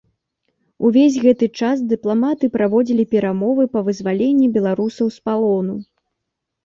Увесь 0.87 1.17
гэты 1.25 1.45
час 1.59 1.83
дыпламаты 1.91 2.45
праводзілі 2.57 3.03
перамовы 3.13 3.63
па 3.77 3.87
вызваленні 3.91 4.47
беларусаў 4.57 5.07
з 5.17 5.27
палону. 5.29 5.75